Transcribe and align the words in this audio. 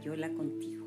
Contigo. 0.00 0.86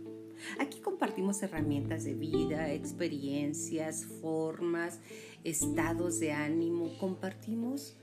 Aquí 0.59 0.79
compartimos 0.79 1.43
herramientas 1.43 2.03
de 2.03 2.15
vida, 2.15 2.73
experiencias, 2.73 4.05
formas, 4.05 4.99
estados 5.43 6.19
de 6.19 6.31
ánimo. 6.31 6.97
Compartimos 6.97 7.95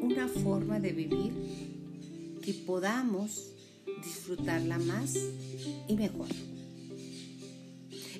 una 0.00 0.26
forma 0.26 0.80
de 0.80 0.92
vivir 0.92 1.32
que 2.42 2.54
podamos 2.66 3.52
disfrutarla 4.02 4.78
más 4.78 5.14
y 5.86 5.96
mejor. 5.96 6.28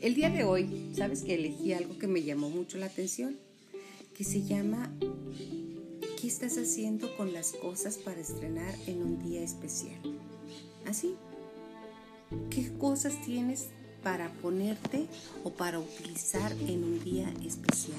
El 0.02 0.14
día 0.14 0.28
de 0.28 0.44
hoy, 0.44 0.90
¿sabes 0.94 1.22
que 1.22 1.34
elegí 1.34 1.72
algo 1.72 1.98
que 1.98 2.06
me 2.06 2.22
llamó 2.22 2.50
mucho 2.50 2.76
la 2.76 2.86
atención? 2.86 3.39
Que 4.14 4.22
se 4.22 4.42
llama 4.42 4.92
¿Qué 6.20 6.28
estás 6.28 6.58
haciendo 6.58 7.17
con 7.17 7.32
las 7.32 7.53
cosas 7.53 7.96
para 7.96 8.20
estrenar 8.20 8.75
en 8.86 9.03
un 9.03 9.18
día 9.18 9.42
especial? 9.42 10.00
Así. 10.86 11.17
¿Qué 12.50 12.72
cosas 12.79 13.20
tienes 13.24 13.68
para 14.02 14.30
ponerte 14.30 15.06
o 15.42 15.50
para 15.50 15.79
utilizar 15.79 16.52
en 16.52 16.84
un 16.84 17.04
día 17.04 17.32
especial? 17.44 17.98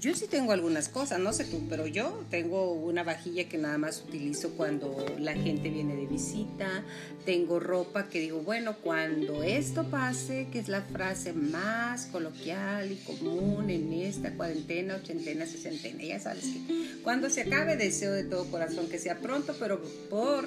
Yo 0.00 0.14
sí 0.14 0.26
tengo 0.26 0.52
algunas 0.52 0.88
cosas, 0.88 1.20
no 1.20 1.32
sé 1.32 1.44
tú, 1.44 1.62
pero 1.68 1.86
yo 1.86 2.24
tengo 2.28 2.72
una 2.72 3.04
vajilla 3.04 3.48
que 3.48 3.56
nada 3.56 3.78
más 3.78 4.04
utilizo 4.06 4.50
cuando 4.50 5.06
la 5.18 5.34
gente 5.34 5.70
viene 5.70 5.94
de 5.94 6.06
visita. 6.06 6.84
Tengo 7.24 7.60
ropa 7.60 8.08
que 8.08 8.20
digo, 8.20 8.40
bueno, 8.40 8.76
cuando 8.82 9.42
esto 9.42 9.84
pase, 9.84 10.48
que 10.50 10.58
es 10.58 10.68
la 10.68 10.82
frase 10.82 11.32
más 11.32 12.06
coloquial 12.06 12.90
y 12.92 12.96
común 12.96 13.70
en 13.70 13.92
esta 13.92 14.32
cuarentena, 14.34 14.96
ochentena, 14.96 15.46
sesentena, 15.46 16.02
ya 16.02 16.20
sabes 16.20 16.44
que 16.44 17.00
cuando 17.02 17.30
se 17.30 17.42
acabe, 17.42 17.76
deseo 17.76 18.12
de 18.12 18.24
todo 18.24 18.50
corazón 18.50 18.88
que 18.88 18.98
sea 18.98 19.18
pronto, 19.18 19.54
pero 19.58 19.80
por 20.10 20.46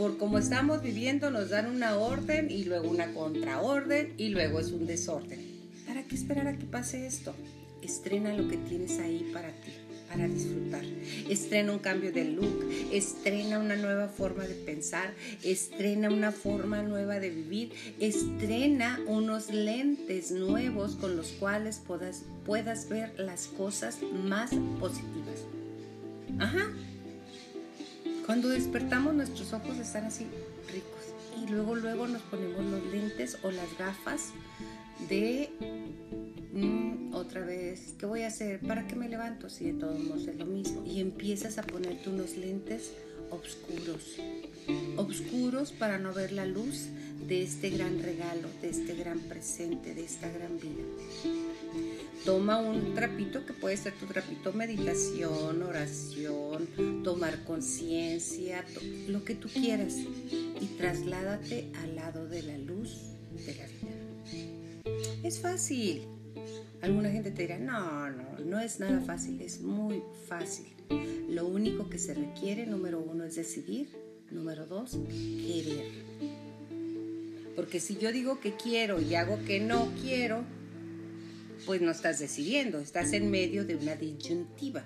por 0.00 0.16
como 0.16 0.38
estamos 0.38 0.80
viviendo 0.80 1.30
nos 1.30 1.50
dan 1.50 1.66
una 1.66 1.98
orden 1.98 2.50
y 2.50 2.64
luego 2.64 2.88
una 2.88 3.12
contraorden 3.12 4.14
y 4.16 4.30
luego 4.30 4.58
es 4.58 4.72
un 4.72 4.86
desorden. 4.86 5.38
¿Para 5.86 6.04
qué 6.04 6.14
esperar 6.14 6.46
a 6.46 6.56
que 6.56 6.64
pase 6.64 7.06
esto? 7.06 7.34
Estrena 7.82 8.32
lo 8.32 8.48
que 8.48 8.56
tienes 8.56 8.98
ahí 8.98 9.30
para 9.34 9.48
ti, 9.48 9.72
para 10.08 10.26
disfrutar. 10.26 10.82
Estrena 11.28 11.72
un 11.72 11.80
cambio 11.80 12.12
de 12.12 12.24
look, 12.24 12.66
estrena 12.90 13.58
una 13.58 13.76
nueva 13.76 14.08
forma 14.08 14.44
de 14.44 14.54
pensar, 14.54 15.12
estrena 15.42 16.08
una 16.08 16.32
forma 16.32 16.82
nueva 16.82 17.20
de 17.20 17.28
vivir, 17.28 17.70
estrena 18.00 18.98
unos 19.06 19.50
lentes 19.50 20.30
nuevos 20.30 20.96
con 20.96 21.14
los 21.14 21.32
cuales 21.32 21.78
puedas, 21.86 22.24
puedas 22.46 22.88
ver 22.88 23.12
las 23.18 23.48
cosas 23.48 23.98
más 24.24 24.50
positivas. 24.78 25.44
Ajá. 26.38 26.70
Cuando 28.30 28.48
despertamos 28.48 29.12
nuestros 29.12 29.52
ojos 29.52 29.76
están 29.78 30.04
así 30.04 30.24
ricos 30.72 31.02
y 31.42 31.50
luego 31.50 31.74
luego 31.74 32.06
nos 32.06 32.22
ponemos 32.22 32.64
los 32.64 32.84
lentes 32.92 33.36
o 33.42 33.50
las 33.50 33.76
gafas 33.76 34.28
de 35.08 35.50
Mm, 36.52 37.14
otra 37.14 37.44
vez, 37.44 37.94
¿qué 37.98 38.06
voy 38.06 38.22
a 38.22 38.26
hacer? 38.26 38.60
¿Para 38.60 38.86
qué 38.86 38.96
me 38.96 39.08
levanto 39.08 39.48
si 39.48 39.66
de 39.66 39.74
todos 39.74 39.98
modos 40.00 40.26
es 40.26 40.36
lo 40.36 40.46
mismo? 40.46 40.84
Y 40.84 41.00
empiezas 41.00 41.58
a 41.58 41.62
ponerte 41.62 42.08
unos 42.08 42.36
lentes 42.36 42.92
oscuros, 43.30 44.16
oscuros 44.96 45.70
para 45.70 45.98
no 45.98 46.12
ver 46.12 46.32
la 46.32 46.46
luz 46.46 46.88
de 47.28 47.42
este 47.42 47.70
gran 47.70 48.02
regalo, 48.02 48.48
de 48.60 48.70
este 48.70 48.96
gran 48.96 49.20
presente, 49.20 49.94
de 49.94 50.04
esta 50.04 50.28
gran 50.28 50.58
vida. 50.58 50.82
Toma 52.24 52.58
un 52.58 52.94
trapito 52.94 53.46
que 53.46 53.52
puede 53.52 53.76
ser 53.76 53.94
tu 53.94 54.06
trapito 54.06 54.52
meditación, 54.52 55.62
oración, 55.62 56.68
tomar 57.02 57.44
conciencia, 57.44 58.64
lo 59.08 59.24
que 59.24 59.34
tú 59.34 59.48
quieras 59.48 59.94
y 59.94 60.66
trasládate 60.76 61.72
al 61.82 61.96
lado 61.96 62.28
de 62.28 62.42
la 62.42 62.58
luz 62.58 62.98
de 63.46 63.54
la 63.54 63.66
vida. 63.66 65.22
Es 65.22 65.40
fácil. 65.40 66.02
Alguna 66.82 67.10
gente 67.10 67.30
te 67.30 67.42
dirá, 67.42 67.58
no, 67.58 68.10
no, 68.10 68.38
no 68.44 68.60
es 68.60 68.80
nada 68.80 69.00
fácil, 69.00 69.40
es 69.40 69.60
muy 69.60 70.02
fácil. 70.26 70.66
Lo 71.28 71.46
único 71.46 71.88
que 71.88 71.98
se 71.98 72.14
requiere, 72.14 72.66
número 72.66 73.00
uno, 73.00 73.24
es 73.24 73.36
decidir. 73.36 73.88
Número 74.30 74.66
dos, 74.66 74.98
querer. 75.08 75.86
Porque 77.56 77.80
si 77.80 77.96
yo 77.98 78.12
digo 78.12 78.40
que 78.40 78.54
quiero 78.54 79.00
y 79.00 79.14
hago 79.14 79.38
que 79.44 79.60
no 79.60 79.88
quiero, 80.02 80.44
pues 81.66 81.80
no 81.80 81.90
estás 81.90 82.18
decidiendo, 82.18 82.78
estás 82.78 83.12
en 83.12 83.30
medio 83.30 83.64
de 83.64 83.76
una 83.76 83.96
disyuntiva. 83.96 84.84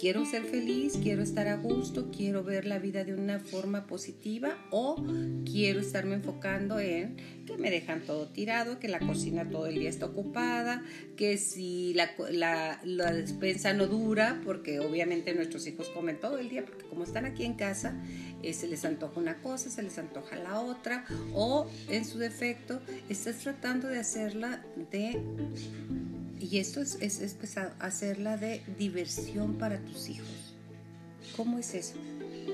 Quiero 0.00 0.24
ser 0.24 0.44
feliz, 0.44 0.94
quiero 1.02 1.20
estar 1.20 1.46
a 1.46 1.56
gusto, 1.56 2.10
quiero 2.10 2.42
ver 2.42 2.64
la 2.64 2.78
vida 2.78 3.04
de 3.04 3.12
una 3.12 3.38
forma 3.38 3.86
positiva 3.86 4.56
o 4.70 4.96
quiero 5.44 5.78
estarme 5.78 6.14
enfocando 6.14 6.80
en 6.80 7.16
que 7.44 7.58
me 7.58 7.70
dejan 7.70 8.00
todo 8.06 8.26
tirado, 8.28 8.78
que 8.78 8.88
la 8.88 8.98
cocina 8.98 9.50
todo 9.50 9.66
el 9.66 9.78
día 9.78 9.90
está 9.90 10.06
ocupada, 10.06 10.82
que 11.18 11.36
si 11.36 11.92
la, 11.92 12.80
despensa 13.12 13.74
no 13.74 13.88
dura, 13.88 14.40
porque 14.42 14.80
obviamente 14.80 15.34
nuestros 15.34 15.66
hijos 15.66 15.90
comen 15.90 16.18
todo 16.18 16.38
el 16.38 16.48
día, 16.48 16.64
porque 16.64 16.86
como 16.86 17.04
están 17.04 17.26
aquí 17.26 17.44
en 17.44 17.52
casa, 17.52 18.02
eh, 18.42 18.52
se 18.52 18.66
les 18.66 18.84
antoja 18.84 19.20
una 19.20 19.38
cosa, 19.42 19.70
se 19.70 19.82
les 19.82 19.98
antoja 19.98 20.36
la 20.36 20.60
otra, 20.60 21.04
o 21.34 21.66
en 21.88 22.04
su 22.04 22.18
defecto, 22.18 22.80
estás 23.08 23.36
tratando 23.38 23.88
de 23.88 23.98
hacerla 23.98 24.64
de 24.90 25.20
y 26.40 26.58
esto 26.58 26.80
es, 26.80 26.96
es, 27.02 27.34
pesado, 27.34 27.70
hacerla 27.78 28.38
de 28.38 28.62
diversión 28.78 29.54
para 29.54 29.78
tus 29.80 30.08
hijos. 30.08 30.54
¿Cómo 31.36 31.58
es 31.58 31.74
eso? 31.74 31.94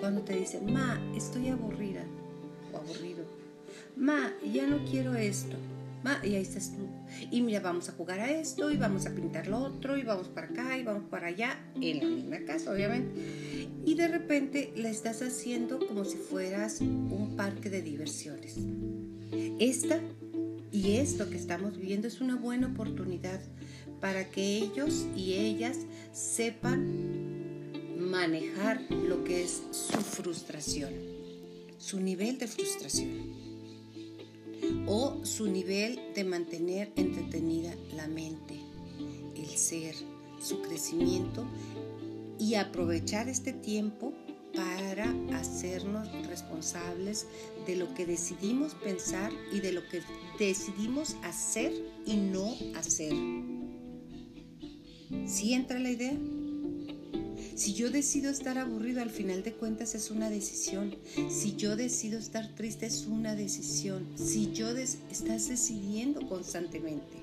Cuando 0.00 0.22
te 0.22 0.36
dicen, 0.36 0.72
ma, 0.72 1.00
estoy 1.16 1.48
aburrida 1.48 2.02
o 2.72 2.78
aburrido. 2.78 3.24
Ma, 3.96 4.32
ya 4.52 4.66
no 4.66 4.84
quiero 4.84 5.14
esto. 5.14 5.56
Ma, 6.02 6.20
y 6.24 6.34
ahí 6.34 6.42
estás 6.42 6.72
tú. 6.72 6.88
Y 7.30 7.40
mira, 7.42 7.60
vamos 7.60 7.88
a 7.88 7.92
jugar 7.92 8.18
a 8.18 8.30
esto 8.30 8.72
y 8.72 8.76
vamos 8.76 9.06
a 9.06 9.14
pintar 9.14 9.46
lo 9.46 9.58
otro 9.58 9.96
y 9.96 10.02
vamos 10.02 10.28
para 10.28 10.48
acá 10.48 10.76
y 10.76 10.82
vamos 10.82 11.04
para 11.08 11.28
allá, 11.28 11.56
en 11.80 11.98
la 11.98 12.04
misma 12.04 12.38
casa, 12.44 12.72
obviamente. 12.72 13.55
Y 13.86 13.94
de 13.94 14.08
repente 14.08 14.72
la 14.76 14.90
estás 14.90 15.22
haciendo 15.22 15.78
como 15.78 16.04
si 16.04 16.18
fueras 16.18 16.80
un 16.80 17.34
parque 17.36 17.70
de 17.70 17.80
diversiones. 17.80 18.56
Esta 19.58 20.02
y 20.72 20.96
esto 20.96 21.30
que 21.30 21.36
estamos 21.36 21.78
viviendo 21.78 22.08
es 22.08 22.20
una 22.20 22.36
buena 22.36 22.66
oportunidad 22.66 23.40
para 24.00 24.30
que 24.30 24.58
ellos 24.58 25.06
y 25.16 25.34
ellas 25.34 25.78
sepan 26.12 27.70
manejar 27.98 28.82
lo 28.90 29.24
que 29.24 29.44
es 29.44 29.62
su 29.70 30.00
frustración, 30.00 30.92
su 31.78 32.00
nivel 32.00 32.38
de 32.38 32.48
frustración 32.48 33.46
o 34.86 35.24
su 35.24 35.46
nivel 35.46 35.98
de 36.14 36.24
mantener 36.24 36.92
entretenida 36.96 37.74
la 37.94 38.08
mente, 38.08 38.60
el 39.36 39.48
ser, 39.48 39.94
su 40.40 40.60
crecimiento 40.60 41.46
y 42.38 42.54
aprovechar 42.54 43.28
este 43.28 43.52
tiempo 43.52 44.12
para 44.54 45.14
hacernos 45.38 46.10
responsables 46.26 47.26
de 47.66 47.76
lo 47.76 47.92
que 47.94 48.06
decidimos 48.06 48.74
pensar 48.74 49.30
y 49.52 49.60
de 49.60 49.72
lo 49.72 49.86
que 49.88 50.00
decidimos 50.38 51.16
hacer 51.22 51.72
y 52.06 52.16
no 52.16 52.54
hacer. 52.74 53.12
¿Sí 55.26 55.52
entra 55.52 55.78
la 55.78 55.90
idea? 55.90 56.16
Si 57.54 57.72
yo 57.72 57.90
decido 57.90 58.30
estar 58.30 58.58
aburrido, 58.58 59.00
al 59.00 59.10
final 59.10 59.42
de 59.42 59.52
cuentas 59.52 59.94
es 59.94 60.10
una 60.10 60.28
decisión. 60.28 60.94
Si 61.30 61.56
yo 61.56 61.74
decido 61.74 62.18
estar 62.18 62.54
triste, 62.54 62.84
es 62.84 63.06
una 63.06 63.34
decisión. 63.34 64.06
Si 64.16 64.52
yo 64.52 64.68
estás 64.76 65.48
decidiendo 65.48 66.28
constantemente. 66.28 67.16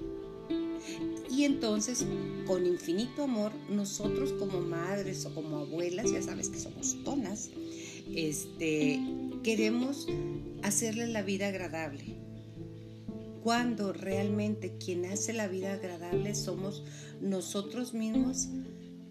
Y 1.35 1.45
entonces, 1.45 2.05
con 2.45 2.65
infinito 2.65 3.23
amor, 3.23 3.51
nosotros 3.69 4.33
como 4.33 4.61
madres 4.61 5.25
o 5.25 5.33
como 5.33 5.57
abuelas, 5.57 6.11
ya 6.11 6.21
sabes 6.21 6.49
que 6.49 6.59
somos 6.59 7.03
tonas, 7.03 7.49
este, 8.13 9.01
queremos 9.41 10.07
hacerle 10.61 11.07
la 11.07 11.23
vida 11.23 11.47
agradable 11.47 12.23
cuando 13.43 13.91
realmente 13.91 14.77
quien 14.77 15.05
hace 15.05 15.33
la 15.33 15.47
vida 15.47 15.73
agradable 15.73 16.33
somos 16.33 16.83
nosotros 17.21 17.93
mismos 17.93 18.47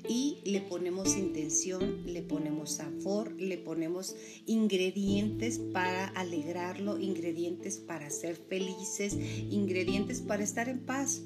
y 0.08 0.38
le 0.44 0.62
ponemos 0.62 1.16
intención, 1.16 2.02
le 2.06 2.22
ponemos 2.22 2.72
sabor, 2.72 3.38
le 3.38 3.58
ponemos 3.58 4.16
ingredientes 4.46 5.58
para 5.58 6.08
alegrarlo, 6.08 6.98
ingredientes 6.98 7.76
para 7.76 8.10
ser 8.10 8.36
felices, 8.36 9.14
ingredientes 9.50 10.22
para 10.22 10.42
estar 10.42 10.68
en 10.68 10.80
paz. 10.80 11.22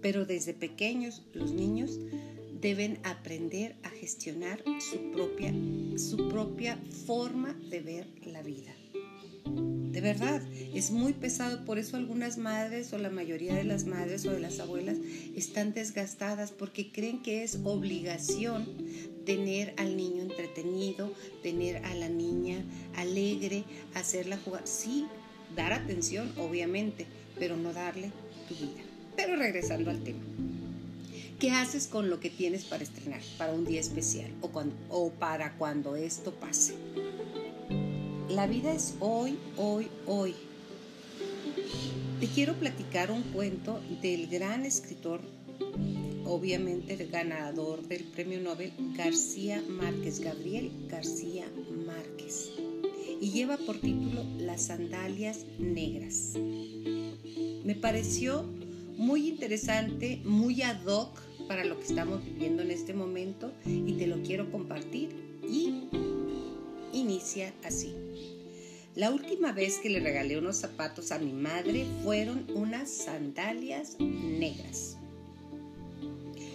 Pero 0.00 0.24
desde 0.24 0.54
pequeños 0.54 1.22
los 1.32 1.52
niños 1.52 1.98
deben 2.60 2.98
aprender 3.04 3.76
a 3.82 3.90
gestionar 3.90 4.62
su 4.80 5.12
propia, 5.12 5.52
su 5.96 6.28
propia 6.28 6.78
forma 7.06 7.52
de 7.70 7.80
ver 7.80 8.06
la 8.24 8.42
vida 8.42 8.74
De 9.92 10.00
verdad, 10.00 10.42
es 10.74 10.90
muy 10.90 11.12
pesado, 11.12 11.64
por 11.64 11.78
eso 11.78 11.96
algunas 11.96 12.38
madres 12.38 12.92
o 12.92 12.98
la 12.98 13.10
mayoría 13.10 13.54
de 13.54 13.64
las 13.64 13.86
madres 13.86 14.26
o 14.26 14.32
de 14.32 14.40
las 14.40 14.58
abuelas 14.58 14.98
están 15.36 15.74
desgastadas 15.74 16.50
porque 16.52 16.90
creen 16.92 17.22
que 17.22 17.44
es 17.44 17.58
obligación 17.64 18.66
tener 19.24 19.74
al 19.76 19.96
niño 19.96 20.22
entretenido, 20.22 21.12
tener 21.42 21.84
a 21.84 21.94
la 21.94 22.08
niña 22.08 22.64
alegre, 22.96 23.64
hacerla 23.94 24.38
jugar. 24.38 24.62
Sí, 24.66 25.06
dar 25.54 25.72
atención, 25.72 26.32
obviamente, 26.38 27.06
pero 27.38 27.56
no 27.56 27.72
darle 27.72 28.10
tu 28.48 28.54
vida. 28.54 28.95
Pero 29.16 29.36
regresando 29.36 29.90
al 29.90 30.02
tema. 30.02 30.20
¿Qué 31.38 31.50
haces 31.50 31.86
con 31.86 32.08
lo 32.08 32.18
que 32.18 32.30
tienes 32.30 32.64
para 32.64 32.82
estrenar, 32.82 33.20
para 33.36 33.52
un 33.52 33.66
día 33.66 33.80
especial 33.80 34.30
o, 34.88 35.10
para 35.10 35.52
cuando 35.58 35.94
esto 35.94 36.32
pase? 36.32 36.74
La 38.30 38.46
vida 38.46 38.72
es 38.72 38.94
hoy, 39.00 39.36
hoy, 39.58 39.88
hoy. 40.06 40.34
Te 42.20 42.26
quiero 42.26 42.54
platicar 42.54 43.10
un 43.10 43.22
cuento 43.22 43.80
del 44.00 44.28
gran 44.28 44.64
escritor, 44.64 45.20
obviamente 46.24 46.96
ganador 47.06 47.86
del 47.86 48.04
premio 48.04 48.40
Nobel, 48.40 48.72
García 48.96 49.62
Márquez, 49.68 50.20
Gabriel 50.20 50.70
García 50.88 51.44
Márquez. 51.86 52.50
Y 53.20 53.30
lleva 53.30 53.58
por 53.58 53.78
título 53.78 54.24
Las 54.38 54.66
sandalias 54.66 55.44
negras. 55.58 56.32
Me 57.64 57.74
pareció 57.74 58.46
muy 58.96 59.28
interesante, 59.28 60.20
muy 60.24 60.62
ad 60.62 60.84
hoc 60.86 61.20
para 61.48 61.64
lo 61.64 61.78
que 61.78 61.86
estamos 61.86 62.24
viviendo 62.24 62.62
en 62.62 62.70
este 62.70 62.94
momento 62.94 63.52
y 63.64 63.92
te 63.92 64.06
lo 64.06 64.22
quiero 64.22 64.50
compartir 64.50 65.10
y 65.48 65.88
inicia 66.92 67.52
así. 67.62 67.94
La 68.94 69.10
última 69.10 69.52
vez 69.52 69.78
que 69.78 69.90
le 69.90 70.00
regalé 70.00 70.38
unos 70.38 70.56
zapatos 70.56 71.12
a 71.12 71.18
mi 71.18 71.32
madre 71.32 71.86
fueron 72.02 72.46
unas 72.54 72.90
sandalias 72.90 73.96
negras. 74.00 74.96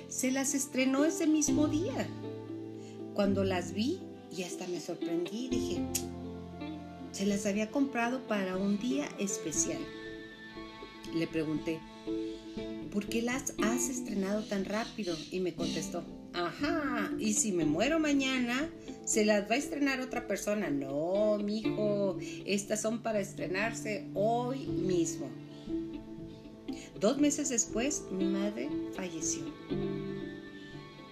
Se 0.09 0.31
las 0.31 0.55
estrenó 0.55 1.05
ese 1.05 1.27
mismo 1.27 1.67
día. 1.67 2.07
Cuando 3.13 3.43
las 3.43 3.73
vi 3.73 3.99
y 4.35 4.43
hasta 4.43 4.67
me 4.67 4.79
sorprendí, 4.79 5.49
dije, 5.49 5.81
se 7.11 7.25
las 7.25 7.45
había 7.45 7.69
comprado 7.69 8.25
para 8.27 8.57
un 8.57 8.79
día 8.79 9.07
especial. 9.19 9.79
Le 11.13 11.27
pregunté, 11.27 11.79
¿por 12.91 13.07
qué 13.07 13.21
las 13.21 13.53
has 13.63 13.89
estrenado 13.89 14.43
tan 14.43 14.65
rápido? 14.65 15.15
Y 15.31 15.39
me 15.39 15.55
contestó, 15.55 16.03
ajá, 16.33 17.11
y 17.17 17.33
si 17.33 17.51
me 17.51 17.65
muero 17.65 17.99
mañana, 17.99 18.69
se 19.05 19.25
las 19.25 19.49
va 19.49 19.55
a 19.55 19.57
estrenar 19.57 20.01
otra 20.01 20.27
persona. 20.27 20.69
No, 20.69 21.37
mijo, 21.39 22.17
estas 22.45 22.81
son 22.81 23.01
para 23.01 23.19
estrenarse 23.19 24.07
hoy 24.13 24.67
mismo. 24.67 25.29
Dos 26.99 27.17
meses 27.17 27.49
después, 27.49 28.03
mi 28.11 28.25
madre 28.25 28.69
falleció. 28.93 29.43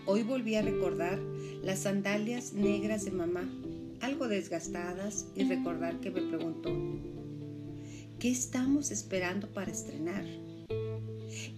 Hoy 0.05 0.23
volví 0.23 0.55
a 0.55 0.61
recordar 0.61 1.19
las 1.63 1.79
sandalias 1.79 2.53
negras 2.53 3.05
de 3.05 3.11
mamá, 3.11 3.49
algo 4.01 4.27
desgastadas, 4.27 5.27
y 5.35 5.43
recordar 5.43 5.99
que 5.99 6.11
me 6.11 6.21
preguntó, 6.21 6.71
¿qué 8.19 8.31
estamos 8.31 8.91
esperando 8.91 9.47
para 9.47 9.71
estrenar? 9.71 10.25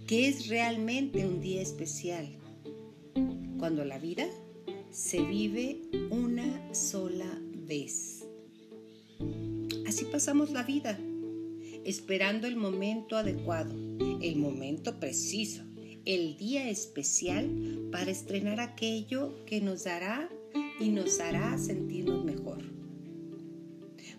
¿Qué 0.06 0.28
es 0.28 0.48
realmente 0.48 1.26
un 1.26 1.40
día 1.40 1.62
especial? 1.62 2.28
Cuando 3.58 3.84
la 3.84 3.98
vida 3.98 4.26
se 4.90 5.22
vive 5.22 5.80
una 6.10 6.74
sola 6.74 7.40
vez. 7.66 8.26
Así 9.86 10.04
pasamos 10.04 10.50
la 10.50 10.62
vida, 10.62 10.98
esperando 11.84 12.46
el 12.46 12.56
momento 12.56 13.16
adecuado, 13.16 13.74
el 14.20 14.36
momento 14.36 14.98
preciso, 15.00 15.62
el 16.04 16.36
día 16.36 16.68
especial 16.68 17.88
para 17.90 18.10
estrenar 18.10 18.60
aquello 18.60 19.44
que 19.46 19.60
nos 19.60 19.84
dará 19.84 20.28
y 20.80 20.88
nos 20.88 21.20
hará 21.20 21.56
sentirnos 21.58 22.24
mejor. 22.24 22.62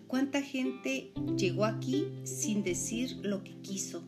¿Cuánta 0.06 0.42
gente 0.42 1.12
llegó 1.36 1.64
aquí 1.64 2.06
sin 2.24 2.62
decir 2.62 3.16
lo 3.22 3.42
que 3.42 3.56
quiso? 3.62 4.04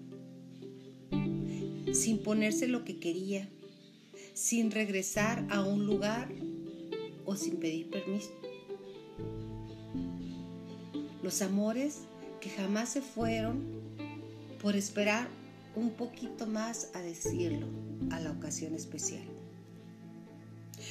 Sin 1.93 2.19
ponerse 2.19 2.67
lo 2.67 2.85
que 2.85 2.99
quería, 2.99 3.49
sin 4.35 4.71
regresar 4.71 5.47
a 5.51 5.63
un 5.63 5.87
lugar 5.87 6.29
o 7.25 7.37
sin 7.37 7.57
pedir 7.57 7.91
permiso. 7.91 8.31
Los 11.23 11.43
amores 11.43 12.03
que 12.41 12.51
jamás 12.51 12.91
se 12.91 13.03
fueron 13.03 13.65
por 14.63 14.77
esperar 14.77 15.29
un 15.75 15.91
poquito 15.91 16.47
más 16.47 16.91
a 16.95 17.01
decirlo 17.01 17.67
a 18.11 18.21
la 18.21 18.31
ocasión 18.31 18.75
especial. 18.75 19.25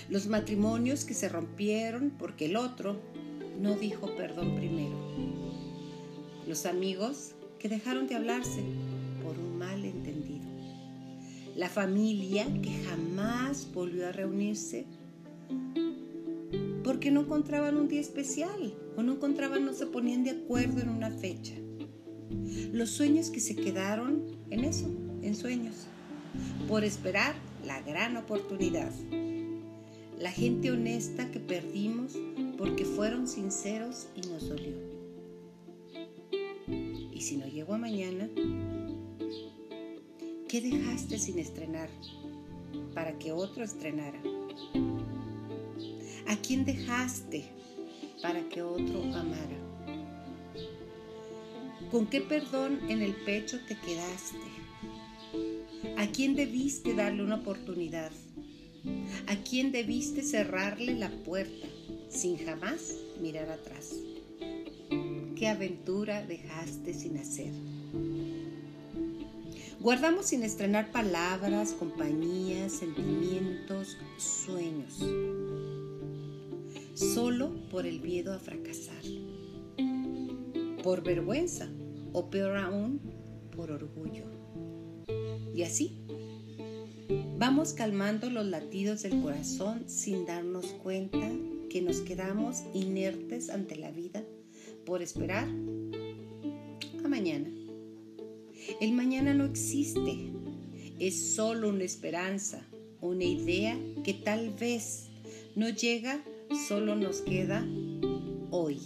Los 0.09 0.27
matrimonios 0.27 1.05
que 1.05 1.13
se 1.13 1.29
rompieron 1.29 2.11
porque 2.17 2.45
el 2.45 2.55
otro 2.55 2.99
no 3.59 3.75
dijo 3.75 4.15
perdón 4.15 4.55
primero. 4.55 4.95
Los 6.47 6.65
amigos 6.65 7.31
que 7.59 7.69
dejaron 7.69 8.07
de 8.07 8.15
hablarse 8.15 8.63
La 11.65 11.71
familia 11.71 12.45
que 12.61 12.71
jamás 12.85 13.67
volvió 13.73 14.07
a 14.07 14.11
reunirse 14.11 14.85
porque 16.83 17.09
no 17.09 17.21
encontraban 17.21 17.77
un 17.77 17.87
día 17.87 18.01
especial 18.01 18.75
o 18.95 19.01
no 19.01 19.13
encontraban, 19.13 19.65
no 19.65 19.73
se 19.73 19.87
ponían 19.87 20.23
de 20.23 20.29
acuerdo 20.29 20.83
en 20.83 20.89
una 20.89 21.09
fecha. 21.09 21.55
Los 22.71 22.91
sueños 22.91 23.31
que 23.31 23.39
se 23.39 23.55
quedaron 23.55 24.27
en 24.51 24.63
eso, 24.63 24.85
en 25.23 25.33
sueños, 25.33 25.87
por 26.67 26.83
esperar 26.83 27.33
la 27.65 27.81
gran 27.81 28.15
oportunidad. 28.15 28.91
La 30.19 30.29
gente 30.29 30.69
honesta 30.69 31.31
que 31.31 31.39
perdimos 31.39 32.13
porque 32.59 32.85
fueron 32.85 33.27
sinceros 33.27 34.05
y 34.15 34.21
nos 34.27 34.49
dolió. 34.49 34.75
Y 37.11 37.21
si 37.21 37.37
no 37.37 37.47
llego 37.47 37.73
a 37.73 37.79
mañana, 37.79 38.29
¿qué 40.47 40.61
dejaste 40.61 41.17
sin 41.17 41.39
estrenar 41.39 41.89
para 42.93 43.17
que 43.17 43.31
otro 43.31 43.63
estrenara? 43.63 44.21
¿A 46.27 46.35
quién 46.37 46.65
dejaste 46.65 47.45
para 48.21 48.47
que 48.49 48.61
otro 48.61 49.03
amara? 49.15 49.57
¿Con 51.91 52.07
qué 52.07 52.21
perdón 52.21 52.79
en 52.89 53.01
el 53.01 53.15
pecho 53.15 53.59
te 53.67 53.77
quedaste? 53.77 54.37
¿A 55.97 56.07
quién 56.07 56.35
debiste 56.35 56.93
darle 56.93 57.23
una 57.23 57.35
oportunidad? 57.35 58.11
¿A 59.27 59.35
quién 59.37 59.71
debiste 59.71 60.21
cerrarle 60.21 60.93
la 60.93 61.09
puerta 61.09 61.67
sin 62.09 62.37
jamás 62.37 62.95
mirar 63.21 63.49
atrás? 63.49 63.95
¿Qué 65.35 65.47
aventura 65.47 66.25
dejaste 66.25 66.93
sin 66.93 67.17
hacer? 67.17 67.51
Guardamos 69.79 70.27
sin 70.27 70.43
estrenar 70.43 70.91
palabras, 70.91 71.73
compañías, 71.73 72.71
sentimientos, 72.71 73.97
sueños 74.17 75.03
solo 76.95 77.51
por 77.69 77.85
el 77.85 77.99
miedo 77.99 78.33
a 78.33 78.39
fracasar, 78.39 79.03
por 80.81 81.03
vergüenza 81.03 81.69
o 82.13 82.29
peor 82.29 82.57
aún, 82.57 83.01
por 83.55 83.71
orgullo. 83.71 84.23
Y 85.53 85.63
así, 85.63 86.01
vamos 87.37 87.73
calmando 87.73 88.29
los 88.29 88.45
latidos 88.45 89.03
del 89.03 89.21
corazón 89.21 89.83
sin 89.87 90.25
darnos 90.25 90.67
cuenta 90.83 91.29
que 91.69 91.81
nos 91.81 91.99
quedamos 91.99 92.63
inertes 92.73 93.49
ante 93.49 93.75
la 93.75 93.91
vida 93.91 94.23
por 94.85 95.01
esperar 95.01 95.47
a 97.03 97.07
mañana. 97.07 97.49
El 98.81 98.91
mañana 98.91 99.33
no 99.33 99.45
existe, 99.45 100.31
es 100.99 101.35
solo 101.35 101.69
una 101.69 101.85
esperanza, 101.85 102.61
una 102.99 103.23
idea 103.23 103.79
que 104.03 104.13
tal 104.13 104.49
vez 104.49 105.07
no 105.55 105.69
llega 105.69 106.21
solo 106.67 106.95
nos 106.95 107.21
queda 107.21 107.65
hoy. 108.51 108.79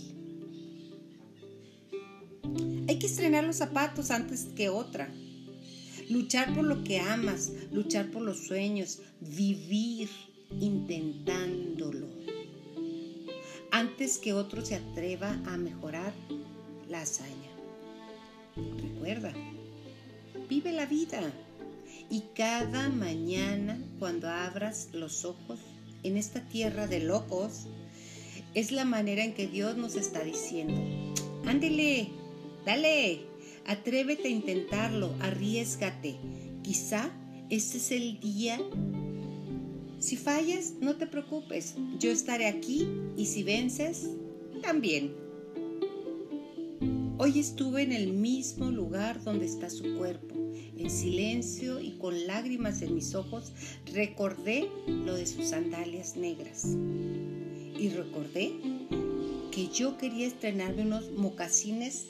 Hay 2.88 3.00
que 3.00 3.08
estrenar 3.08 3.46
los 3.46 3.55
zapatos 3.55 4.12
antes 4.12 4.46
que 4.55 4.69
otra. 4.69 5.12
Luchar 6.08 6.53
por 6.53 6.65
lo 6.65 6.84
que 6.84 7.00
amas, 7.00 7.51
luchar 7.72 8.12
por 8.12 8.22
los 8.22 8.46
sueños, 8.46 9.01
vivir 9.22 10.10
intentándolo. 10.60 12.08
Antes 13.72 14.19
que 14.19 14.34
otro 14.34 14.63
se 14.63 14.75
atreva 14.75 15.34
a 15.46 15.58
mejorar 15.58 16.13
la 16.88 17.01
hazaña. 17.01 17.50
Recuerda, 18.55 19.34
vive 20.49 20.71
la 20.71 20.85
vida 20.85 21.21
y 22.09 22.23
cada 22.35 22.89
mañana 22.89 23.79
cuando 23.99 24.27
abras 24.27 24.89
los 24.93 25.23
ojos 25.23 25.59
en 26.03 26.17
esta 26.17 26.41
tierra 26.47 26.87
de 26.87 26.99
locos, 26.99 27.67
es 28.55 28.71
la 28.71 28.83
manera 28.83 29.23
en 29.23 29.33
que 29.33 29.47
Dios 29.47 29.77
nos 29.77 29.95
está 29.95 30.23
diciendo, 30.23 30.81
ándele, 31.45 32.09
Dale, 32.65 33.21
atrévete 33.65 34.27
a 34.27 34.31
intentarlo, 34.31 35.15
arriesgate. 35.21 36.17
Quizá 36.61 37.09
este 37.49 37.77
es 37.77 37.91
el 37.91 38.19
día. 38.19 38.59
Si 39.99 40.17
fallas, 40.17 40.73
no 40.79 40.95
te 40.97 41.07
preocupes, 41.07 41.75
yo 41.99 42.11
estaré 42.11 42.47
aquí 42.47 42.87
y 43.17 43.25
si 43.25 43.43
vences, 43.43 44.09
también. 44.61 45.13
Hoy 47.17 47.39
estuve 47.39 47.81
en 47.81 47.91
el 47.91 48.13
mismo 48.13 48.71
lugar 48.71 49.23
donde 49.23 49.45
está 49.45 49.69
su 49.69 49.97
cuerpo. 49.97 50.38
En 50.79 50.89
silencio 50.89 51.81
y 51.81 51.98
con 51.98 52.25
lágrimas 52.25 52.81
en 52.81 52.95
mis 52.95 53.13
ojos, 53.13 53.51
recordé 53.93 54.69
lo 54.88 55.13
de 55.13 55.25
sus 55.25 55.48
sandalias 55.48 56.15
negras. 56.15 56.65
Y 57.77 57.89
recordé 57.89 58.53
que 59.51 59.67
yo 59.67 59.98
quería 59.98 60.25
estrenarme 60.25 60.83
unos 60.83 61.12
mocasines 61.12 62.05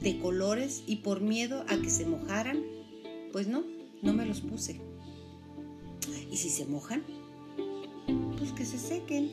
de 0.00 0.18
colores 0.18 0.82
y 0.88 0.96
por 0.96 1.20
miedo 1.20 1.64
a 1.68 1.76
que 1.76 1.88
se 1.88 2.06
mojaran, 2.06 2.60
pues 3.30 3.46
no, 3.46 3.62
no 4.02 4.12
me 4.12 4.26
los 4.26 4.40
puse. 4.40 4.80
¿Y 6.28 6.36
si 6.38 6.50
se 6.50 6.66
mojan? 6.66 7.04
Pues 8.36 8.50
que 8.50 8.64
se 8.64 8.80
sequen. 8.80 9.30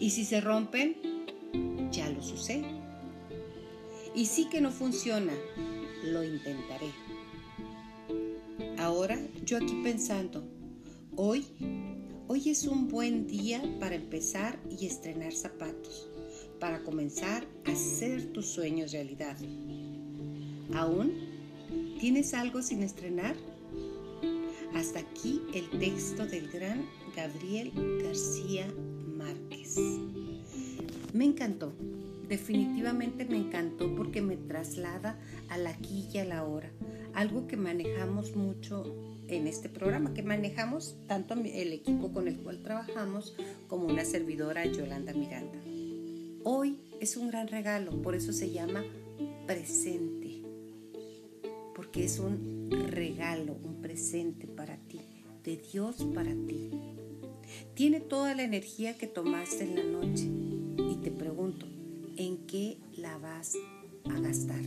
¿Y 0.00 0.10
si 0.10 0.24
se 0.24 0.40
rompen? 0.40 0.96
Ya 1.92 2.08
los 2.08 2.32
usé. 2.32 2.64
Y 4.14 4.24
sí 4.24 4.48
que 4.48 4.62
no 4.62 4.70
funciona, 4.70 5.34
lo 6.04 6.24
intentaré. 6.24 7.07
Ahora 8.88 9.18
yo 9.44 9.58
aquí 9.58 9.82
pensando, 9.84 10.42
hoy, 11.14 11.44
hoy 12.26 12.48
es 12.48 12.66
un 12.66 12.88
buen 12.88 13.26
día 13.26 13.62
para 13.78 13.96
empezar 13.96 14.58
y 14.80 14.86
estrenar 14.86 15.34
zapatos, 15.34 16.08
para 16.58 16.82
comenzar 16.84 17.46
a 17.66 17.72
hacer 17.72 18.32
tus 18.32 18.46
sueños 18.46 18.92
realidad. 18.92 19.36
¿Aún 20.72 21.12
tienes 22.00 22.32
algo 22.32 22.62
sin 22.62 22.82
estrenar? 22.82 23.36
Hasta 24.72 25.00
aquí 25.00 25.42
el 25.52 25.68
texto 25.78 26.24
del 26.24 26.48
gran 26.48 26.86
Gabriel 27.14 27.70
García 28.02 28.72
Márquez. 29.18 29.76
Me 31.12 31.26
encantó, 31.26 31.74
definitivamente 32.26 33.26
me 33.26 33.36
encantó 33.36 33.94
porque 33.94 34.22
me 34.22 34.38
traslada 34.38 35.20
a 35.50 35.58
la 35.58 35.76
y 35.82 36.16
a 36.16 36.24
la 36.24 36.44
hora, 36.46 36.72
algo 37.14 37.46
que 37.46 37.56
manejamos 37.56 38.36
mucho 38.36 38.84
en 39.28 39.46
este 39.46 39.68
programa, 39.68 40.14
que 40.14 40.22
manejamos 40.22 40.96
tanto 41.06 41.34
el 41.34 41.72
equipo 41.72 42.12
con 42.12 42.28
el 42.28 42.38
cual 42.38 42.60
trabajamos 42.62 43.34
como 43.68 43.86
una 43.86 44.04
servidora 44.04 44.64
Yolanda 44.64 45.12
Miranda. 45.12 45.58
Hoy 46.44 46.78
es 47.00 47.16
un 47.16 47.28
gran 47.28 47.48
regalo, 47.48 48.02
por 48.02 48.14
eso 48.14 48.32
se 48.32 48.50
llama 48.50 48.82
presente, 49.46 50.42
porque 51.74 52.04
es 52.04 52.18
un 52.18 52.70
regalo, 52.90 53.56
un 53.62 53.80
presente 53.82 54.46
para 54.46 54.76
ti, 54.76 55.00
de 55.44 55.56
Dios 55.56 56.06
para 56.14 56.32
ti. 56.32 56.70
Tiene 57.74 58.00
toda 58.00 58.34
la 58.34 58.42
energía 58.42 58.96
que 58.96 59.06
tomaste 59.06 59.64
en 59.64 59.76
la 59.76 59.84
noche 59.84 60.28
y 60.90 60.96
te 61.02 61.10
pregunto, 61.10 61.66
¿en 62.16 62.46
qué 62.46 62.78
la 62.96 63.18
vas 63.18 63.54
a 63.54 63.77
gastar? 64.16 64.60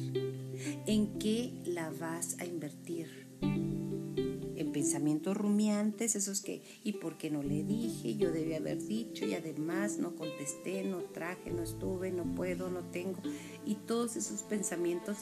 ¿En 0.86 1.18
qué 1.20 1.54
la 1.66 1.90
vas 1.92 2.38
a 2.40 2.46
invertir? 2.46 3.28
En 3.42 4.72
pensamientos 4.72 5.36
rumiantes, 5.36 6.16
esos 6.16 6.42
que, 6.42 6.62
¿y 6.84 6.94
por 6.94 7.18
qué 7.18 7.32
no 7.32 7.42
le 7.42 7.64
dije? 7.64 8.16
Yo 8.16 8.32
debía 8.32 8.58
haber 8.58 8.82
dicho 8.86 9.26
y 9.26 9.34
además 9.34 9.98
no 9.98 10.16
contesté, 10.16 10.84
no 10.84 11.00
traje, 11.00 11.52
no 11.52 11.64
estuve, 11.64 12.12
no 12.12 12.36
puedo, 12.36 12.70
no 12.70 12.84
tengo. 12.92 13.20
Y 13.66 13.76
todos 13.76 14.16
esos 14.16 14.44
pensamientos 14.44 15.18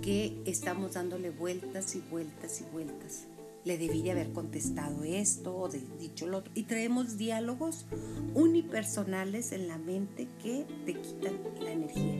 que 0.00 0.40
estamos 0.44 0.94
dándole 0.94 1.30
vueltas 1.30 1.96
y 1.96 2.00
vueltas 2.00 2.60
y 2.60 2.64
vueltas 2.72 3.26
le 3.64 3.78
debí 3.78 4.08
haber 4.10 4.32
contestado 4.32 5.04
esto 5.04 5.56
o 5.56 5.68
dicho 5.68 6.26
lo 6.26 6.38
otro. 6.38 6.52
Y 6.54 6.64
traemos 6.64 7.16
diálogos 7.16 7.86
unipersonales 8.34 9.52
en 9.52 9.68
la 9.68 9.78
mente 9.78 10.28
que 10.42 10.66
te 10.84 11.00
quitan 11.00 11.38
la 11.60 11.72
energía. 11.72 12.14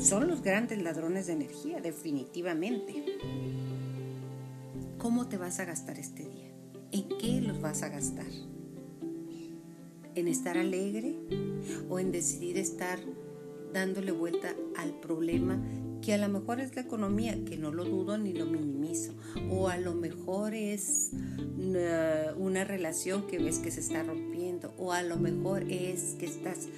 Son 0.00 0.26
los 0.28 0.42
grandes 0.42 0.82
ladrones 0.82 1.26
de 1.26 1.34
energía, 1.34 1.80
definitivamente. 1.80 3.04
¿Cómo 4.98 5.28
te 5.28 5.36
vas 5.36 5.60
a 5.60 5.64
gastar 5.64 5.98
este 5.98 6.24
día? 6.24 6.52
¿En 6.90 7.08
qué 7.18 7.40
los 7.40 7.60
vas 7.60 7.82
a 7.82 7.88
gastar? 7.88 8.26
¿En 10.14 10.26
estar 10.26 10.58
alegre 10.58 11.16
o 11.88 11.98
en 11.98 12.10
decidir 12.10 12.58
estar 12.58 12.98
dándole 13.72 14.10
vuelta 14.10 14.54
al 14.76 14.98
problema 14.98 15.62
que 16.02 16.14
a 16.14 16.18
lo 16.18 16.28
mejor 16.28 16.60
es 16.60 16.74
la 16.74 16.82
economía, 16.82 17.44
que 17.44 17.56
no 17.56 17.72
lo 17.72 17.84
dudo 17.84 18.18
ni 18.18 18.32
lo 18.32 18.46
minimizo, 18.46 19.12
o 19.50 19.68
a 19.68 19.76
lo 19.76 19.94
mejor 19.94 20.54
es 20.54 21.10
una, 22.36 22.64
relación 22.64 23.26
que 23.26 23.38
ves 23.38 23.58
que 23.58 23.70
se 23.70 23.80
está 23.80 24.02
rompiendo, 24.02 24.74
o 24.78 24.92
a 24.92 25.02
lo 25.02 25.16
mejor 25.16 25.64
es 25.70 26.16
que 26.18 26.26
estás 26.26 26.68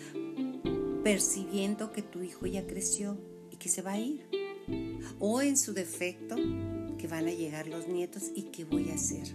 percibiendo 1.05 1.93
que 1.93 2.03
tu 2.03 2.23
hijo 2.23 2.47
ya 2.47 2.67
creció 2.67 3.17
y 3.51 3.57
que 3.57 3.69
se 3.69 3.83
va 3.83 3.93
a 3.93 3.99
ir, 3.99 4.27
o 5.19 5.43
en 5.43 5.57
su 5.57 5.73
defecto 5.73 6.37
que 6.99 7.09
van 7.09 7.27
a 7.27 7.33
llegar 7.33 7.67
los 7.67 7.89
nietos 7.89 8.31
y 8.35 8.45
qué 8.45 8.65
voy 8.65 8.91
a 8.91 8.95
hacer. 8.95 9.35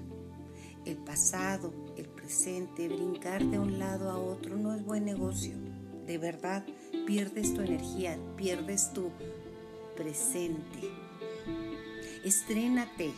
El 0.85 0.97
pasado, 0.97 1.73
el 1.97 2.07
presente, 2.07 2.87
brincar 2.87 3.43
de 3.43 3.57
un 3.57 3.79
lado 3.79 4.11
a 4.11 4.19
otro 4.19 4.55
no 4.55 4.75
es 4.75 4.85
buen 4.85 5.03
negocio. 5.03 5.55
De 6.05 6.19
verdad, 6.19 6.63
pierdes 7.07 7.55
tu 7.55 7.61
energía, 7.61 8.19
pierdes 8.37 8.93
tu 8.93 9.09
presente. 9.95 10.89
Estrénate, 12.23 13.11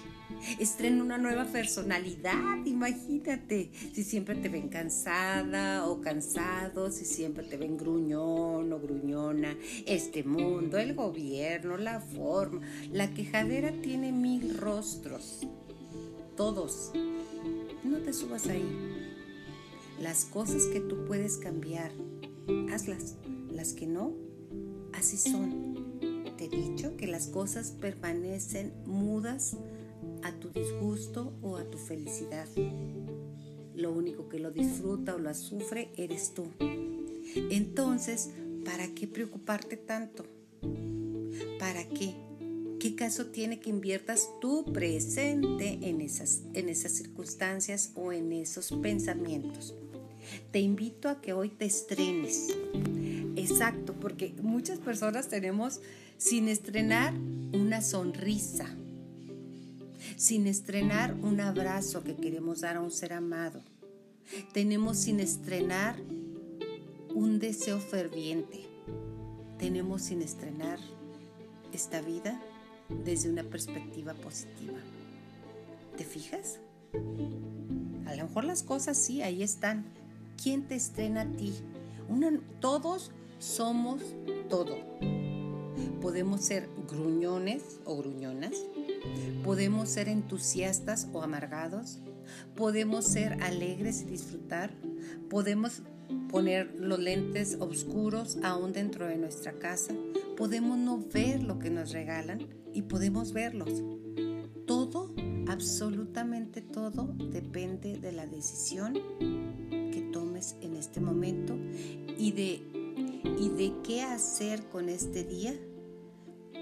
estrena 0.60 1.02
una 1.02 1.18
nueva 1.18 1.46
personalidad, 1.46 2.66
imagínate. 2.66 3.72
Si 3.94 4.04
siempre 4.04 4.36
te 4.36 4.50
ven 4.50 4.68
cansada 4.68 5.88
o 5.88 6.02
cansado, 6.02 6.92
si 6.92 7.06
siempre 7.06 7.46
te 7.46 7.58
ven 7.58 7.78
gruñón 7.78 8.72
o 8.72 8.80
gruñona, 8.80 9.58
este 9.86 10.24
mundo, 10.24 10.78
el 10.78 10.94
gobierno, 10.94 11.78
la 11.78 12.02
forma, 12.02 12.62
la 12.92 13.14
quejadera 13.14 13.72
tiene 13.82 14.12
mil 14.12 14.58
rostros, 14.58 15.48
todos. 16.36 16.92
No 17.84 18.00
te 18.00 18.12
subas 18.12 18.48
ahí. 18.48 18.66
Las 20.02 20.26
cosas 20.26 20.64
que 20.66 20.82
tú 20.82 21.06
puedes 21.06 21.38
cambiar, 21.38 21.92
hazlas. 22.72 23.16
Las 23.50 23.74
que 23.74 23.88
no, 23.88 24.14
así 24.94 25.18
son 25.18 25.77
te 26.38 26.46
he 26.46 26.50
dicho 26.50 26.96
que 26.96 27.08
las 27.08 27.28
cosas 27.28 27.72
permanecen 27.72 28.72
mudas 28.86 29.58
a 30.24 30.32
tu 30.34 30.50
disgusto 30.50 31.34
o 31.42 31.58
a 31.58 31.64
tu 31.70 31.78
felicidad. 31.78 32.48
Lo 33.76 33.92
único 33.92 34.30
que 34.30 34.40
lo 34.40 34.52
disfruta 34.52 35.16
o 35.16 35.20
lo 35.20 35.34
sufre 35.34 35.90
eres 35.98 36.34
tú. 36.34 36.48
Entonces, 37.50 38.30
¿para 38.64 38.88
qué 38.94 39.08
preocuparte 39.08 39.78
tanto? 39.78 40.26
¿Para 41.60 41.84
qué? 41.90 42.16
¿Qué 42.80 42.96
caso 42.96 43.28
tiene 43.28 43.60
que 43.60 43.72
inviertas 43.72 44.30
tu 44.40 44.72
presente 44.72 45.80
en 45.82 46.02
esas, 46.02 46.44
en 46.54 46.70
esas 46.70 46.92
circunstancias 46.92 47.92
o 47.96 48.12
en 48.12 48.32
esos 48.32 48.72
pensamientos? 48.82 49.74
Te 50.52 50.60
invito 50.60 51.10
a 51.10 51.20
que 51.20 51.34
hoy 51.34 51.50
te 51.50 51.66
estrenes. 51.66 52.56
Exacto, 53.36 53.94
porque 54.00 54.34
muchas 54.42 54.80
personas 54.80 55.28
tenemos 55.28 55.80
sin 56.18 56.48
estrenar 56.48 57.14
una 57.54 57.82
sonrisa, 57.82 58.66
sin 60.16 60.48
estrenar 60.48 61.14
un 61.22 61.40
abrazo 61.40 62.04
que 62.04 62.16
queremos 62.16 62.62
dar 62.62 62.78
a 62.78 62.82
un 62.82 62.92
ser 62.92 63.14
amado. 63.14 63.62
Tenemos 64.54 64.98
sin 64.98 65.20
estrenar 65.20 65.96
un 67.14 67.40
deseo 67.40 67.80
ferviente. 67.80 68.66
Tenemos 69.58 70.04
sin 70.04 70.22
estrenar 70.22 70.80
esta 71.72 72.02
vida 72.02 72.40
desde 73.04 73.30
una 73.30 73.44
perspectiva 73.44 74.14
positiva. 74.14 74.80
¿Te 75.98 76.04
fijas? 76.04 76.60
A 78.06 78.16
lo 78.16 78.28
mejor 78.28 78.44
las 78.44 78.64
cosas 78.64 78.98
sí, 78.98 79.22
ahí 79.22 79.44
están. 79.44 79.86
¿Quién 80.42 80.68
te 80.68 80.76
estrena 80.76 81.22
a 81.22 81.32
ti? 81.32 81.54
todos 82.60 83.12
somos 83.40 84.02
todo. 84.50 84.78
Podemos 86.02 86.42
ser 86.42 86.70
gruñones 86.90 87.80
o 87.86 87.98
gruñonas, 87.98 88.54
podemos 89.44 89.90
ser 89.90 90.10
entusiastas 90.10 91.08
o 91.14 91.22
amargados, 91.22 92.00
podemos 92.56 93.06
ser 93.06 93.42
alegres 93.44 94.02
y 94.02 94.06
disfrutar, 94.06 94.72
podemos 95.30 95.82
poner 96.30 96.74
los 96.80 97.00
lentes 97.00 97.58
oscuros 97.60 98.38
aún 98.44 98.74
dentro 98.74 99.08
de 99.08 99.18
nuestra 99.18 99.54
casa, 99.54 99.94
podemos 100.36 100.78
no 100.78 101.00
ver 101.00 101.44
lo 101.44 101.60
que 101.60 101.70
nos 101.70 101.92
regalan 101.92 102.48
y 102.74 102.84
podemos 102.84 103.34
verlos. 103.34 103.84
Todo, 104.66 105.14
absolutamente 105.48 106.62
todo, 106.62 107.08
depende 107.32 107.98
de 107.98 108.12
la 108.12 108.28
decisión 108.28 108.94
que 109.92 110.10
tomes 110.12 110.56
en 110.62 110.76
este 110.76 111.00
momento 111.00 111.58
y 112.18 112.32
de, 112.34 112.62
y 113.40 113.50
de 113.50 113.74
qué 113.84 114.04
hacer 114.04 114.68
con 114.68 114.90
este 114.90 115.24
día 115.24 115.54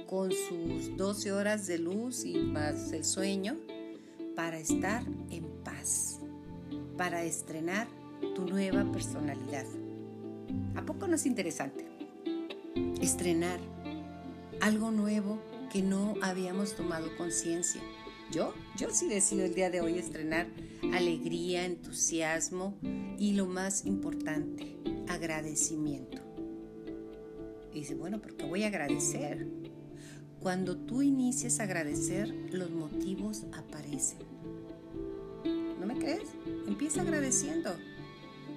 con 0.06 0.32
sus 0.32 0.96
12 0.98 1.32
horas 1.32 1.68
de 1.68 1.80
luz 1.80 2.26
y 2.26 2.38
más 2.38 2.92
el 2.92 3.04
sueño 3.04 3.58
para 4.36 4.60
estar 4.60 5.04
en 5.30 5.46
paz, 5.64 6.20
para 6.98 7.24
estrenar 7.24 7.88
tu 8.36 8.46
nueva 8.46 8.90
personalidad. 8.92 9.66
¿A 10.76 10.86
poco 10.86 11.08
no 11.08 11.16
es 11.16 11.26
interesante? 11.26 11.86
Estrenar 13.02 13.60
algo 14.62 14.92
nuevo 14.92 15.40
que 15.72 15.82
no 15.82 16.16
habíamos 16.22 16.76
tomado 16.76 17.16
conciencia. 17.18 17.82
Yo, 18.32 18.54
yo 18.78 18.90
sí 18.92 19.08
decido 19.08 19.46
el 19.46 19.54
día 19.54 19.70
de 19.70 19.82
hoy 19.82 19.98
estrenar 19.98 20.48
alegría, 20.94 21.66
entusiasmo 21.66 22.78
y 23.18 23.34
lo 23.34 23.46
más 23.46 23.86
importante, 23.86 24.76
agradecimiento. 25.08 26.22
Y 27.72 27.80
dice, 27.80 27.96
bueno, 27.96 28.22
¿por 28.22 28.36
qué 28.36 28.46
voy 28.46 28.64
a 28.64 28.68
agradecer? 28.68 29.65
Cuando 30.46 30.78
tú 30.78 31.02
inicias 31.02 31.60
a 31.60 31.64
agradecer, 31.64 32.30
los 32.52 32.70
motivos 32.70 33.46
aparecen. 33.52 34.20
¿No 35.80 35.88
me 35.88 35.98
crees? 35.98 36.30
Empieza 36.68 37.02
agradeciendo. 37.02 37.72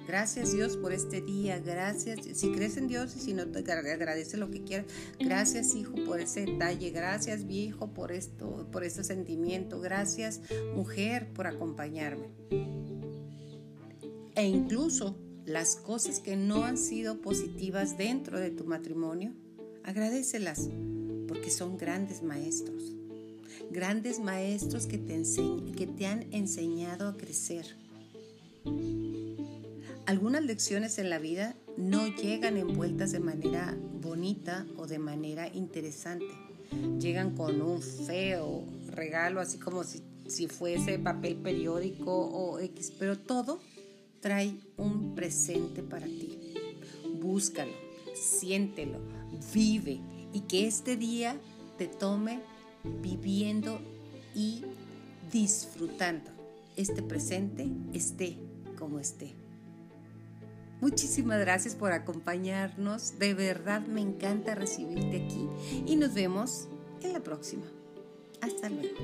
Gracias 0.05 0.53
Dios 0.53 0.77
por 0.77 0.93
este 0.93 1.19
día, 1.19 1.57
gracias. 1.57 2.19
Si 2.33 2.51
crees 2.51 2.77
en 2.77 2.89
Dios 2.89 3.15
y 3.15 3.19
si 3.19 3.33
no 3.33 3.47
te 3.47 3.71
agradece 3.71 4.37
lo 4.37 4.51
que 4.51 4.63
quieras. 4.63 4.85
Gracias 5.19 5.73
hijo 5.73 5.95
por 6.05 6.19
ese 6.19 6.45
detalle, 6.45 6.91
gracias 6.91 7.47
viejo 7.47 7.91
por 7.91 8.11
esto, 8.11 8.67
por 8.71 8.83
este 8.83 9.03
sentimiento, 9.03 9.79
gracias 9.81 10.41
mujer 10.75 11.33
por 11.33 11.47
acompañarme. 11.47 12.27
E 14.35 14.45
incluso 14.45 15.17
las 15.43 15.75
cosas 15.75 16.19
que 16.19 16.35
no 16.35 16.65
han 16.65 16.77
sido 16.77 17.19
positivas 17.19 17.97
dentro 17.97 18.39
de 18.39 18.51
tu 18.51 18.65
matrimonio, 18.65 19.33
agradecelas 19.83 20.69
porque 21.29 21.51
son 21.51 21.77
grandes 21.77 22.23
maestros. 22.23 22.91
Grandes 23.69 24.19
maestros 24.19 24.87
que 24.87 24.97
te, 24.97 25.21
que 25.77 25.85
te 25.85 26.07
han 26.07 26.25
enseñado 26.33 27.07
a 27.07 27.15
crecer. 27.15 27.77
Algunas 30.07 30.43
lecciones 30.43 30.97
en 30.97 31.11
la 31.11 31.19
vida 31.19 31.55
no 31.77 32.07
llegan 32.07 32.57
envueltas 32.57 33.11
de 33.11 33.19
manera 33.19 33.77
bonita 34.01 34.65
o 34.75 34.87
de 34.87 34.97
manera 34.97 35.47
interesante. 35.53 36.25
Llegan 36.99 37.35
con 37.35 37.61
un 37.61 37.79
feo 37.81 38.63
regalo, 38.87 39.39
así 39.39 39.59
como 39.59 39.83
si, 39.83 40.01
si 40.27 40.47
fuese 40.47 40.97
papel 40.97 41.35
periódico 41.35 42.11
o 42.11 42.59
X, 42.59 42.91
pero 42.97 43.19
todo 43.19 43.59
trae 44.19 44.55
un 44.77 45.13
presente 45.13 45.83
para 45.83 46.07
ti. 46.07 46.55
Búscalo, 47.21 47.73
siéntelo, 48.15 48.97
vive 49.53 49.99
y 50.33 50.41
que 50.41 50.67
este 50.67 50.97
día 50.97 51.37
te 51.77 51.87
tome 51.87 52.39
viviendo 53.01 53.79
y 54.35 54.63
disfrutando. 55.31 56.31
Este 56.75 57.01
presente 57.01 57.67
esté 57.93 58.37
como 58.77 58.99
esté. 58.99 59.33
Muchísimas 60.81 61.39
gracias 61.39 61.75
por 61.75 61.91
acompañarnos. 61.91 63.19
De 63.19 63.33
verdad 63.33 63.81
me 63.81 64.01
encanta 64.01 64.55
recibirte 64.55 65.25
aquí 65.25 65.47
y 65.85 65.97
nos 65.97 66.13
vemos 66.13 66.69
en 67.01 67.13
la 67.13 67.19
próxima. 67.19 67.65
Hasta 68.41 68.69
luego. 68.69 68.95